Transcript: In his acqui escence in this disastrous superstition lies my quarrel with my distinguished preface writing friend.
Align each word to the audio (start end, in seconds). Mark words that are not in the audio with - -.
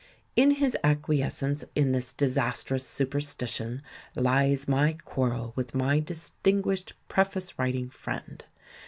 In 0.35 0.49
his 0.55 0.75
acqui 0.83 1.19
escence 1.23 1.63
in 1.75 1.91
this 1.91 2.11
disastrous 2.11 2.87
superstition 2.87 3.83
lies 4.15 4.67
my 4.67 4.93
quarrel 5.05 5.53
with 5.55 5.75
my 5.75 5.99
distinguished 5.99 6.93
preface 7.07 7.59
writing 7.59 7.87
friend. 7.91 8.43